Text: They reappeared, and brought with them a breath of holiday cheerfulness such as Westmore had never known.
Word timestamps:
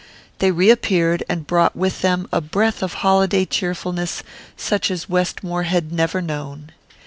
They 0.39 0.49
reappeared, 0.49 1.23
and 1.29 1.45
brought 1.45 1.75
with 1.75 2.01
them 2.01 2.27
a 2.31 2.41
breath 2.41 2.81
of 2.81 2.93
holiday 3.05 3.45
cheerfulness 3.45 4.23
such 4.57 4.89
as 4.89 5.07
Westmore 5.07 5.61
had 5.65 5.91
never 5.93 6.23
known. 6.23 6.71